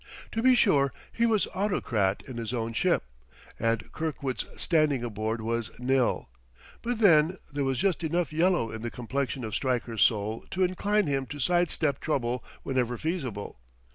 [0.31, 3.03] To be sure, he was autocrat in his own ship,
[3.59, 6.27] and Kirkwood's standing aboard was nil;
[6.81, 11.05] but then there was just enough yellow in the complexion of Stryker's soul to incline
[11.05, 13.59] him to sidestep trouble whenever feasible.